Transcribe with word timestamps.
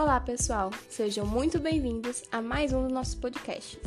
Olá, 0.00 0.18
pessoal! 0.18 0.70
Sejam 0.88 1.26
muito 1.26 1.60
bem-vindos 1.60 2.22
a 2.32 2.40
mais 2.40 2.72
um 2.72 2.84
dos 2.84 2.90
nossos 2.90 3.14
podcasts. 3.14 3.78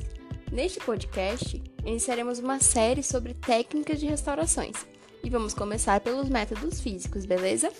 Neste 0.51 0.79
podcast, 0.79 1.59
iniciaremos 1.83 2.37
uma 2.37 2.59
série 2.59 3.01
sobre 3.01 3.33
técnicas 3.33 3.99
de 3.99 4.05
restaurações 4.05 4.75
e 5.23 5.29
vamos 5.31 5.55
começar 5.55 5.99
pelos 6.01 6.29
métodos 6.29 6.79
físicos, 6.79 7.25
beleza? 7.25 7.73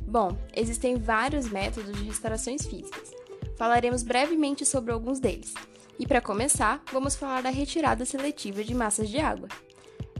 Bom, 0.00 0.36
existem 0.52 0.96
vários 0.96 1.48
métodos 1.48 1.96
de 1.96 2.02
restaurações 2.02 2.66
físicas. 2.66 3.12
Falaremos 3.56 4.02
brevemente 4.02 4.66
sobre 4.66 4.90
alguns 4.90 5.20
deles. 5.20 5.54
E 5.96 6.08
para 6.08 6.20
começar, 6.20 6.82
vamos 6.92 7.14
falar 7.14 7.44
da 7.44 7.50
retirada 7.50 8.04
seletiva 8.04 8.64
de 8.64 8.74
massas 8.74 9.08
de 9.08 9.20
água. 9.20 9.46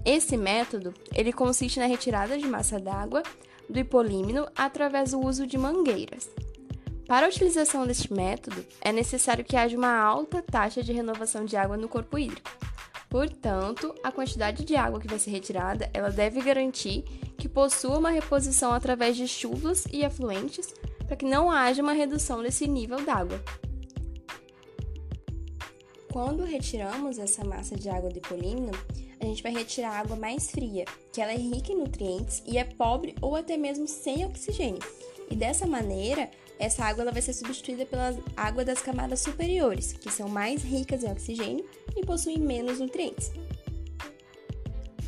Esse 0.05 0.37
método, 0.37 0.95
ele 1.13 1.33
consiste 1.33 1.81
na 1.81 1.87
retirada 1.87 2.39
de 2.39 2.47
massa 2.47 2.79
d'água 2.79 3.25
do 3.69 3.79
hipolímeno 3.79 4.47
através 4.57 5.13
do 5.13 5.21
uso 5.21 5.47
de 5.47 5.57
mangueiras. 5.59 6.29
Para 7.07 7.27
a 7.27 7.29
utilização 7.29 7.87
deste 7.87 8.13
método, 8.13 8.65
é 8.81 8.93
necessário 8.93 9.45
que 9.45 9.57
haja 9.57 9.77
uma 9.77 9.95
alta 9.95 10.41
taxa 10.41 10.83
de 10.83 10.93
renovação 10.93 11.45
de 11.45 11.57
água 11.57 11.77
no 11.77 11.89
corpo 11.89 12.19
hídrico. 12.19 12.51
Portanto, 13.11 13.95
a 14.03 14.11
quantidade 14.11 14.65
de 14.65 14.75
água 14.75 14.99
que 14.99 15.07
vai 15.07 15.19
ser 15.19 15.31
retirada, 15.31 15.91
ela 15.93 16.11
deve 16.11 16.41
garantir 16.41 17.05
que 17.37 17.49
possua 17.49 17.99
uma 17.99 18.11
reposição 18.11 18.73
através 18.73 19.17
de 19.17 19.29
chuvas 19.29 19.85
e 19.93 20.05
afluentes, 20.05 20.73
para 21.07 21.17
que 21.17 21.27
não 21.27 21.51
haja 21.51 21.83
uma 21.83 21.93
redução 21.93 22.43
desse 22.43 22.67
nível 22.67 23.05
d'água. 23.05 23.39
Quando 26.11 26.45
retiramos 26.45 27.19
essa 27.19 27.45
massa 27.45 27.77
de 27.77 27.91
água 27.91 28.09
do 28.09 28.19
hipolímeno, 28.19 28.73
a 29.23 29.29
gente 29.29 29.43
vai 29.43 29.53
retirar 29.53 29.91
a 29.91 30.01
água 30.01 30.17
mais 30.17 30.51
fria, 30.51 30.85
que 31.13 31.21
ela 31.21 31.33
é 31.33 31.37
rica 31.37 31.73
em 31.73 31.77
nutrientes 31.77 32.43
e 32.47 32.59
é 32.59 32.65
pobre 32.65 33.15
ou 33.21 33.37
até 33.37 33.57
mesmo 33.57 33.87
sem 33.87 34.25
oxigênio. 34.25 34.83
E 35.31 35.37
dessa 35.37 35.67
maneira, 35.67 36.31
essa 36.59 36.85
água 36.85 37.03
ela 37.03 37.13
vai 37.13 37.23
ser 37.23 37.33
substituída 37.33 37.87
pela 37.87 38.17
água 38.37 38.65
das 38.65 38.81
camadas 38.81 39.21
superiores, 39.21 39.93
que 39.93 40.11
são 40.11 40.29
mais 40.29 40.63
ricas 40.63 41.05
em 41.05 41.11
oxigênio 41.11 41.65
e 41.97 42.05
possuem 42.05 42.39
menos 42.39 42.81
nutrientes. 42.81 43.31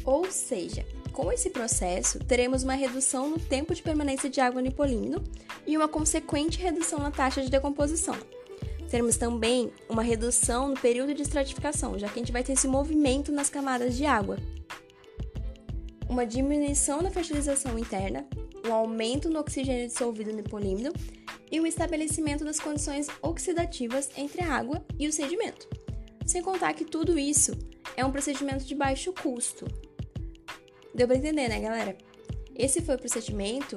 Ou 0.04 0.30
seja, 0.30 0.86
com 1.12 1.32
esse 1.32 1.50
processo, 1.50 2.18
teremos 2.20 2.62
uma 2.62 2.74
redução 2.74 3.30
no 3.30 3.38
tempo 3.38 3.74
de 3.74 3.82
permanência 3.82 4.28
de 4.28 4.40
água 4.40 4.60
no 4.60 4.68
hipolímeno 4.68 5.22
e 5.66 5.76
uma 5.76 5.88
consequente 5.88 6.58
redução 6.58 6.98
na 6.98 7.10
taxa 7.10 7.42
de 7.42 7.50
decomposição, 7.50 8.16
teremos 8.90 9.16
também 9.16 9.72
uma 9.88 10.02
redução 10.02 10.68
no 10.68 10.80
período 10.80 11.14
de 11.14 11.22
estratificação, 11.22 11.98
já 11.98 12.08
que 12.08 12.18
a 12.18 12.22
gente 12.22 12.32
vai 12.32 12.42
ter 12.44 12.52
esse 12.52 12.68
movimento 12.68 13.32
nas 13.32 13.50
camadas 13.50 13.96
de 13.96 14.06
água. 14.06 14.38
Uma 16.08 16.26
diminuição 16.26 17.02
na 17.02 17.10
fertilização 17.10 17.78
interna, 17.78 18.26
um 18.66 18.72
aumento 18.72 19.28
no 19.28 19.40
oxigênio 19.40 19.88
dissolvido 19.88 20.32
no 20.32 20.42
polímero 20.42 20.92
e 21.50 21.60
o 21.60 21.66
estabelecimento 21.66 22.44
das 22.44 22.60
condições 22.60 23.08
oxidativas 23.22 24.10
entre 24.16 24.42
a 24.42 24.54
água 24.54 24.84
e 24.98 25.06
o 25.06 25.12
sedimento. 25.12 25.68
Sem 26.26 26.42
contar 26.42 26.72
que 26.74 26.84
tudo 26.84 27.18
isso 27.18 27.52
é 27.96 28.04
um 28.04 28.10
procedimento 28.10 28.64
de 28.64 28.74
baixo 28.74 29.12
custo. 29.12 29.66
Deu 30.94 31.06
para 31.06 31.16
entender, 31.16 31.48
né, 31.48 31.60
galera? 31.60 31.96
Esse 32.54 32.80
foi 32.80 32.94
o 32.94 32.98
procedimento 32.98 33.76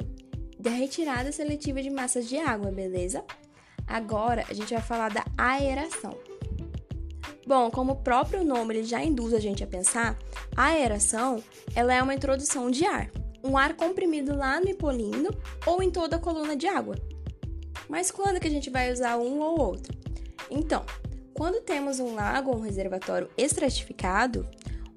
da 0.60 0.70
retirada 0.70 1.32
seletiva 1.32 1.82
de 1.82 1.90
massas 1.90 2.28
de 2.28 2.38
água, 2.38 2.72
beleza? 2.72 3.24
Agora 3.88 4.44
a 4.50 4.54
gente 4.54 4.74
vai 4.74 4.84
falar 4.84 5.10
da 5.10 5.26
aeração. 5.38 6.18
Bom, 7.48 7.72
como 7.72 7.94
o 7.94 7.96
próprio 7.96 8.44
nome 8.44 8.84
já 8.84 9.02
induz 9.02 9.34
a 9.34 9.40
gente 9.40 9.64
a 9.64 9.68
pensar, 9.68 10.18
a 10.56 10.66
aeração 10.66 11.42
ela 11.74 11.94
é 11.94 12.04
uma 12.04 12.14
introdução 12.14 12.70
de 12.70 12.86
ar, 12.86 13.10
um 13.42 13.58
ar 13.58 13.74
comprimido 13.74 14.36
lá 14.36 14.60
no 14.60 14.70
hipolímeno 14.70 15.30
ou 15.66 15.82
em 15.82 15.90
toda 15.90 16.18
a 16.18 16.20
coluna 16.20 16.58
de 16.58 16.68
água. 16.68 16.96
Mas 17.88 18.12
quando 18.12 18.40
que 18.40 18.48
a 18.48 18.52
gente 18.52 18.70
vai 18.70 18.92
usar 18.92 19.18
um 19.18 19.40
ou 19.40 19.60
outro? 19.60 19.98
Então, 20.52 20.86
quando 21.34 21.62
temos 21.62 22.00
um 22.02 22.16
lago 22.16 22.52
ou 22.52 22.58
um 22.58 22.62
reservatório 22.62 23.30
estratificado, 23.38 24.46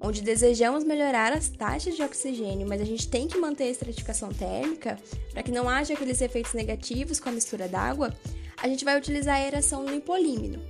onde 0.01 0.21
desejamos 0.21 0.83
melhorar 0.83 1.31
as 1.31 1.47
taxas 1.47 1.95
de 1.95 2.01
oxigênio, 2.01 2.67
mas 2.67 2.81
a 2.81 2.85
gente 2.85 3.07
tem 3.07 3.27
que 3.27 3.37
manter 3.37 3.65
a 3.65 3.69
estratificação 3.69 4.29
térmica 4.29 4.97
para 5.31 5.43
que 5.43 5.51
não 5.51 5.69
haja 5.69 5.93
aqueles 5.93 6.19
efeitos 6.19 6.53
negativos 6.53 7.19
com 7.19 7.29
a 7.29 7.31
mistura 7.31 7.67
d'água, 7.67 8.11
a 8.61 8.67
gente 8.67 8.85
vai 8.85 8.97
utilizar 8.97 9.35
a 9.35 9.39
aeração 9.39 9.83
no 9.83 9.93
hipolímeno, 9.93 10.61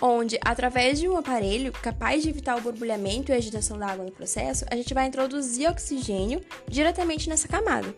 onde, 0.00 0.38
através 0.44 0.98
de 0.98 1.08
um 1.08 1.16
aparelho 1.16 1.72
capaz 1.72 2.22
de 2.22 2.28
evitar 2.28 2.56
o 2.56 2.60
borbulhamento 2.60 3.32
e 3.32 3.34
agitação 3.34 3.78
da 3.78 3.86
água 3.86 4.04
no 4.04 4.12
processo, 4.12 4.66
a 4.70 4.76
gente 4.76 4.92
vai 4.92 5.06
introduzir 5.06 5.68
oxigênio 5.68 6.42
diretamente 6.68 7.28
nessa 7.28 7.48
camada. 7.48 7.94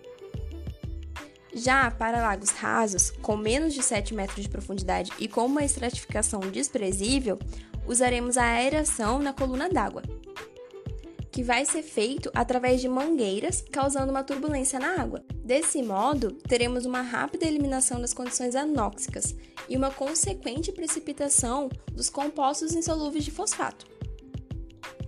Já 1.52 1.90
para 1.90 2.20
lagos 2.20 2.50
rasos, 2.50 3.10
com 3.10 3.36
menos 3.36 3.74
de 3.74 3.82
7 3.82 4.14
metros 4.14 4.42
de 4.42 4.48
profundidade 4.48 5.10
e 5.18 5.26
com 5.26 5.46
uma 5.46 5.64
estratificação 5.64 6.40
desprezível, 6.40 7.38
usaremos 7.86 8.36
a 8.36 8.44
aeração 8.44 9.18
na 9.18 9.32
coluna 9.32 9.68
d'água, 9.68 10.02
que 11.36 11.42
vai 11.42 11.66
ser 11.66 11.82
feito 11.82 12.30
através 12.34 12.80
de 12.80 12.88
mangueiras, 12.88 13.62
causando 13.70 14.10
uma 14.10 14.24
turbulência 14.24 14.78
na 14.78 14.98
água. 14.98 15.22
Desse 15.44 15.82
modo, 15.82 16.32
teremos 16.32 16.86
uma 16.86 17.02
rápida 17.02 17.44
eliminação 17.44 18.00
das 18.00 18.14
condições 18.14 18.56
anóxicas 18.56 19.36
e 19.68 19.76
uma 19.76 19.90
consequente 19.90 20.72
precipitação 20.72 21.68
dos 21.92 22.08
compostos 22.08 22.74
insolúveis 22.74 23.22
de 23.22 23.30
fosfato, 23.30 23.84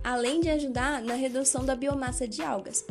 além 0.03 0.39
de 0.39 0.49
ajudar 0.49 1.01
na 1.01 1.15
redução 1.15 1.65
da 1.65 1.75
biomassa 1.75 2.27
de 2.27 2.43
algas. 2.43 2.85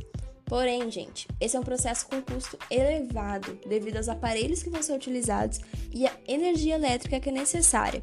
Porém, 0.44 0.90
gente, 0.90 1.28
esse 1.40 1.56
é 1.56 1.60
um 1.60 1.62
processo 1.62 2.08
com 2.08 2.20
custo 2.20 2.58
elevado 2.68 3.56
devido 3.68 3.98
aos 3.98 4.08
aparelhos 4.08 4.64
que 4.64 4.70
vão 4.70 4.82
ser 4.82 4.94
utilizados 4.94 5.60
e 5.94 6.08
a 6.08 6.12
energia 6.26 6.74
elétrica 6.74 7.20
que 7.20 7.28
é 7.28 7.32
necessária. 7.32 8.02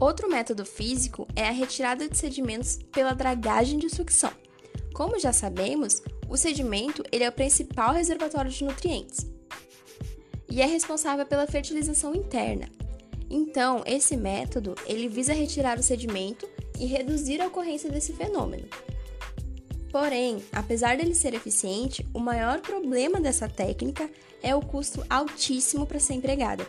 Outro 0.00 0.28
método 0.28 0.64
físico 0.64 1.26
é 1.34 1.48
a 1.48 1.50
retirada 1.50 2.08
de 2.08 2.16
sedimentos 2.16 2.78
pela 2.92 3.14
dragagem 3.14 3.78
de 3.78 3.90
sucção. 3.90 4.30
Como 4.94 5.18
já 5.18 5.32
sabemos, 5.32 6.02
o 6.28 6.36
sedimento 6.36 7.02
ele 7.10 7.24
é 7.24 7.28
o 7.28 7.32
principal 7.32 7.92
reservatório 7.92 8.50
de 8.50 8.64
nutrientes 8.64 9.26
e 10.50 10.62
é 10.62 10.66
responsável 10.66 11.26
pela 11.26 11.46
fertilização 11.46 12.14
interna. 12.14 12.68
Então, 13.28 13.82
esse 13.86 14.16
método 14.16 14.74
ele 14.86 15.08
visa 15.08 15.32
retirar 15.32 15.78
o 15.78 15.82
sedimento 15.82 16.48
e 16.78 16.86
reduzir 16.86 17.40
a 17.40 17.48
ocorrência 17.48 17.90
desse 17.90 18.12
fenômeno. 18.12 18.66
Porém, 19.90 20.42
apesar 20.52 20.96
dele 20.96 21.14
ser 21.14 21.34
eficiente, 21.34 22.06
o 22.14 22.20
maior 22.20 22.60
problema 22.60 23.20
dessa 23.20 23.48
técnica 23.48 24.08
é 24.42 24.54
o 24.54 24.60
custo 24.60 25.04
altíssimo 25.10 25.86
para 25.86 25.98
ser 25.98 26.14
empregada. 26.14 26.66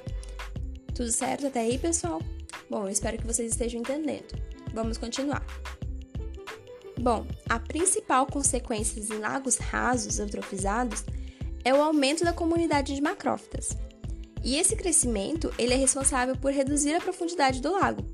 Tudo 0.96 1.12
certo 1.12 1.48
até 1.48 1.62
aí, 1.62 1.78
pessoal? 1.78 2.22
Bom, 2.70 2.88
espero 2.88 3.18
que 3.18 3.26
vocês 3.26 3.52
estejam 3.52 3.82
entendendo. 3.82 4.40
Vamos 4.74 4.98
continuar. 4.98 5.46
Bom, 7.00 7.26
a 7.48 7.60
principal 7.60 8.28
consequência 8.28 9.00
em 9.00 9.20
lagos 9.20 9.58
rasos 9.58 10.20
eutrofizados 10.20 11.04
é 11.64 11.74
o 11.74 11.82
aumento 11.82 12.24
da 12.24 12.34
comunidade 12.34 12.94
de 12.94 13.02
macrófitas. 13.02 13.70
E 14.44 14.58
esse 14.58 14.76
crescimento 14.76 15.54
ele 15.58 15.74
é 15.74 15.78
responsável 15.78 16.36
por 16.36 16.52
reduzir 16.52 16.94
a 16.94 17.02
profundidade 17.02 17.62
do 17.62 17.72
lago 17.72 18.06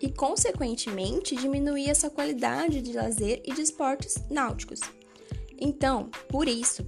e, 0.00 0.10
consequentemente, 0.10 1.36
diminuir 1.36 1.90
a 1.90 1.94
sua 1.94 2.10
qualidade 2.10 2.82
de 2.82 2.92
lazer 2.92 3.40
e 3.44 3.52
de 3.52 3.62
esportes 3.62 4.16
náuticos. 4.28 4.80
Então, 5.58 6.10
por 6.28 6.48
isso, 6.48 6.84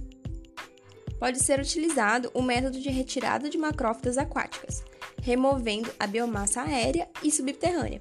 pode 1.17 1.41
ser 1.41 1.59
utilizado 1.59 2.29
o 2.33 2.41
método 2.41 2.79
de 2.79 2.89
retirada 2.89 3.49
de 3.49 3.57
macrófitas 3.57 4.17
aquáticas, 4.17 4.83
removendo 5.25 5.91
a 5.99 6.05
biomassa 6.05 6.61
aérea 6.61 7.09
e 7.23 7.31
subterrânea. 7.31 7.99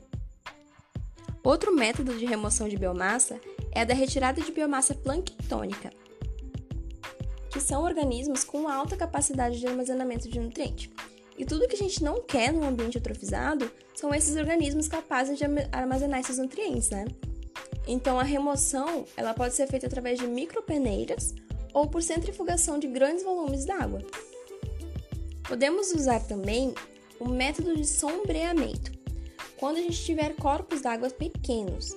Outro 1.43 1.75
método 1.75 2.19
de 2.19 2.27
remoção 2.27 2.69
de 2.69 2.77
biomassa 2.77 3.41
é 3.72 3.81
a 3.81 3.84
da 3.84 3.95
retirada 3.95 4.43
de 4.43 4.53
biomassa 4.53 4.95
planctônica, 4.95 5.91
que 7.48 7.59
são 7.60 7.83
organismos 7.83 8.45
com 8.45 8.69
alta 8.69 8.95
capacidade 8.95 9.59
de 9.59 9.66
armazenamento 9.66 10.28
de 10.28 10.39
nutriente. 10.39 10.93
E 11.39 11.47
tudo 11.47 11.66
que 11.66 11.75
a 11.75 11.78
gente 11.78 12.04
não 12.04 12.21
quer 12.21 12.53
no 12.53 12.63
ambiente 12.63 12.97
eutrofizado 12.97 13.72
são 13.95 14.15
esses 14.15 14.37
organismos 14.37 14.87
capazes 14.87 15.39
de 15.39 15.45
armazenar 15.72 16.21
esses 16.21 16.37
nutrientes, 16.37 16.91
né? 16.91 17.07
Então 17.87 18.21
a 18.21 18.22
remoção, 18.22 19.07
ela 19.16 19.33
pode 19.33 19.54
ser 19.54 19.66
feita 19.66 19.87
através 19.87 20.19
de 20.19 20.27
micropeneiras 20.27 21.34
ou 21.72 21.89
por 21.89 22.03
centrifugação 22.03 22.78
de 22.78 22.87
grandes 22.87 23.25
volumes 23.25 23.65
d'água. 23.65 24.03
Podemos 25.48 25.91
usar 25.93 26.21
também 26.21 26.75
o 27.21 27.28
método 27.28 27.77
de 27.77 27.87
sombreamento, 27.87 28.93
quando 29.57 29.77
a 29.77 29.81
gente 29.81 30.05
tiver 30.05 30.34
corpos 30.37 30.81
d'água 30.81 31.11
pequenos. 31.11 31.97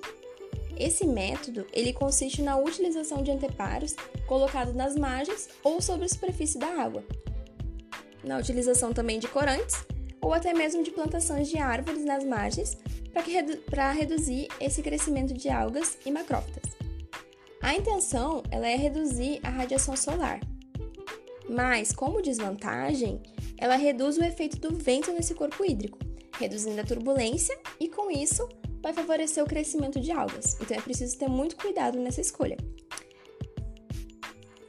Esse 0.77 1.05
método 1.07 1.65
ele 1.73 1.91
consiste 1.91 2.41
na 2.41 2.57
utilização 2.57 3.23
de 3.23 3.31
anteparos 3.31 3.95
colocados 4.27 4.75
nas 4.75 4.95
margens 4.95 5.49
ou 5.63 5.81
sobre 5.81 6.05
a 6.05 6.09
superfície 6.09 6.59
da 6.59 6.67
água, 6.67 7.03
na 8.23 8.37
utilização 8.37 8.93
também 8.93 9.19
de 9.19 9.27
corantes 9.27 9.85
ou 10.21 10.33
até 10.33 10.53
mesmo 10.53 10.83
de 10.83 10.91
plantações 10.91 11.47
de 11.47 11.57
árvores 11.57 12.03
nas 12.03 12.23
margens 12.23 12.77
para 13.11 13.21
redu 13.21 13.57
reduzir 13.97 14.47
esse 14.59 14.81
crescimento 14.81 15.33
de 15.33 15.49
algas 15.49 15.97
e 16.05 16.11
macrófitas. 16.11 16.75
A 17.61 17.75
intenção 17.75 18.43
ela 18.51 18.67
é 18.67 18.75
reduzir 18.75 19.39
a 19.43 19.49
radiação 19.49 19.95
solar, 19.95 20.39
mas 21.49 21.91
como 21.91 22.21
desvantagem, 22.21 23.21
ela 23.57 23.75
reduz 23.75 24.17
o 24.17 24.23
efeito 24.23 24.57
do 24.57 24.75
vento 24.75 25.11
nesse 25.11 25.33
corpo 25.33 25.65
hídrico, 25.65 25.97
reduzindo 26.37 26.79
a 26.79 26.85
turbulência 26.85 27.57
e 27.79 27.87
com 27.87 28.11
isso 28.11 28.47
vai 28.81 28.93
favorecer 28.93 29.43
o 29.43 29.47
crescimento 29.47 29.99
de 29.99 30.11
algas. 30.11 30.57
Então 30.61 30.77
é 30.77 30.81
preciso 30.81 31.17
ter 31.17 31.27
muito 31.27 31.55
cuidado 31.55 31.99
nessa 31.99 32.21
escolha. 32.21 32.57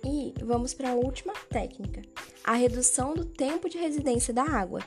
E 0.05 0.33
vamos 0.43 0.73
para 0.73 0.91
a 0.91 0.95
última 0.95 1.35
técnica, 1.51 2.03
a 2.43 2.55
redução 2.55 3.15
do 3.15 3.25
tempo 3.25 3.69
de 3.69 3.77
residência 3.77 4.33
da 4.33 4.43
água. 4.43 4.81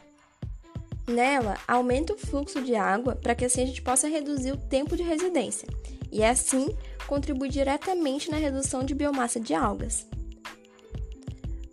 Nela, 1.08 1.58
aumenta 1.68 2.14
o 2.14 2.18
fluxo 2.18 2.62
de 2.62 2.76
água 2.76 3.16
para 3.16 3.36
que 3.36 3.46
assim 3.46 3.64
a 3.64 3.66
gente 3.66 3.82
possa 3.82 4.08
reduzir 4.08 4.52
o 4.52 4.58
tempo 4.58 4.96
de 4.96 5.04
residência 5.04 5.68
e 6.12 6.24
assim 6.24 6.76
contribui 7.08 7.50
diretamente 7.50 8.30
na 8.30 8.38
redução 8.38 8.84
de 8.84 8.94
biomassa 8.94 9.40
de 9.40 9.54
algas. 9.54 10.08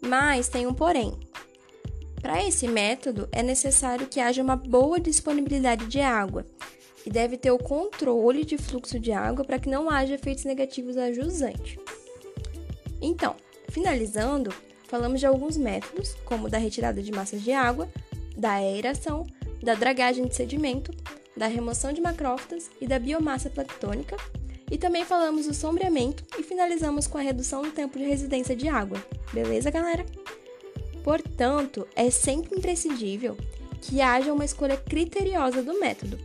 Mas 0.01 0.49
tem 0.49 0.67
um 0.67 0.75
porém. 0.75 1.13
Para 2.21 2.45
esse 2.45 2.67
método, 2.67 3.29
é 3.31 3.43
necessário 3.43 4.07
que 4.07 4.21
haja 4.21 4.43
uma 4.43 4.57
boa 4.57 4.99
disponibilidade 4.99 5.87
de 5.87 6.01
água 6.01 6.45
e 7.07 7.11
deve 7.11 7.37
ter 7.37 7.51
o 7.51 7.59
controle 7.59 8.45
de 8.45 8.59
fluxo 8.59 8.99
de 8.99 9.13
água 9.13 9.45
para 9.45 9.59
que 9.59 9.69
não 9.69 9.89
haja 9.89 10.15
efeitos 10.15 10.45
negativos 10.45 10.97
a 10.97 11.13
jusante. 11.13 11.79
Então, 13.01 13.37
finalizando, 13.71 14.53
falamos 14.89 15.21
de 15.21 15.27
alguns 15.27 15.57
métodos, 15.57 16.15
como 16.25 16.49
da 16.49 16.59
retirada 16.59 17.03
de 17.03 17.13
massas 17.13 17.43
de 17.43 17.53
água, 17.53 17.89
da 18.37 18.53
aeração, 18.53 19.27
da 19.63 19.75
dragagem 19.75 20.27
de 20.27 20.35
sedimento, 20.35 20.93
da 21.37 21.47
remoção 21.47 21.93
de 21.93 22.01
macrófitas 22.01 22.69
e 22.81 22.87
da 22.87 22.99
biomassa 22.99 23.49
planctônica, 23.49 24.17
e 24.71 24.77
também 24.77 25.05
falamos 25.05 25.47
do 25.47 25.55
sombreamento 25.55 26.25
e 26.39 26.43
finalizamos 26.43 27.07
com 27.07 27.17
a 27.17 27.23
redução 27.23 27.63
do 27.63 27.71
tempo 27.71 27.99
de 27.99 28.05
residência 28.05 28.55
de 28.55 28.69
água. 28.69 29.03
Beleza, 29.33 29.71
galera? 29.71 30.05
Portanto, 31.03 31.87
é 31.95 32.11
sempre 32.11 32.57
imprescindível 32.57 33.37
que 33.81 34.01
haja 34.01 34.33
uma 34.33 34.45
escolha 34.45 34.77
criteriosa 34.77 35.63
do 35.63 35.79
método, 35.79 36.19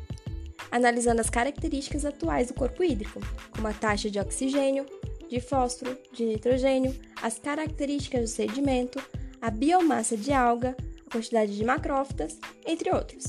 analisando 0.71 1.21
as 1.21 1.29
características 1.29 2.05
atuais 2.05 2.47
do 2.47 2.53
corpo 2.53 2.83
hídrico, 2.83 3.19
como 3.51 3.67
a 3.67 3.73
taxa 3.73 4.09
de 4.09 4.19
oxigênio, 4.19 4.85
de 5.29 5.39
fósforo, 5.39 5.97
de 6.11 6.25
nitrogênio, 6.25 6.95
as 7.21 7.39
características 7.39 8.21
do 8.21 8.27
sedimento, 8.27 9.01
a 9.41 9.49
biomassa 9.49 10.17
de 10.17 10.33
alga, 10.33 10.75
a 11.05 11.11
quantidade 11.11 11.55
de 11.55 11.63
macrófitas, 11.63 12.37
entre 12.65 12.93
outros. 12.93 13.25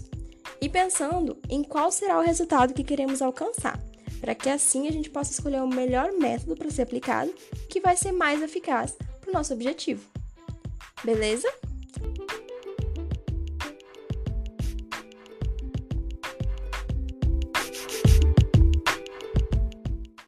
E 0.61 0.69
pensando 0.69 1.37
em 1.49 1.63
qual 1.63 1.93
será 1.93 2.19
o 2.19 2.23
resultado 2.23 2.73
que 2.73 2.85
queremos 2.85 3.21
alcançar 3.21 3.79
para 4.25 4.35
que 4.35 4.49
assim 4.49 4.89
a 4.89 4.91
gente 4.91 5.11
possa 5.11 5.33
escolher 5.33 5.63
o 5.63 5.69
melhor 5.69 6.11
método 6.13 6.57
para 6.57 6.71
ser 6.71 6.81
aplicado, 6.81 7.31
que 7.69 7.79
vai 7.79 7.95
ser 7.95 8.11
mais 8.11 8.41
eficaz 8.41 8.97
para 9.21 9.29
o 9.29 9.33
nosso 9.35 9.53
objetivo. 9.53 10.14
Beleza? 11.05 11.49